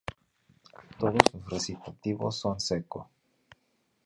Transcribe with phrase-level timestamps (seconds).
[0.97, 3.07] Todos los recitativos son "secco".